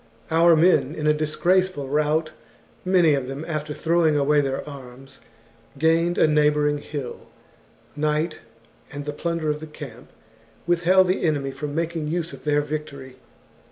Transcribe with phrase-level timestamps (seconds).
[0.31, 2.31] Our men, in a disgraceful rout,
[2.83, 5.19] many of them after throwing away their arms,
[5.77, 7.27] gained a neigh bouring hill.
[7.95, 8.39] Night,
[8.91, 10.09] and the plunder of the camp,
[10.65, 13.17] withheld the enemy from making use of their victory.